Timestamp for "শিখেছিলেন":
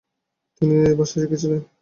1.15-1.61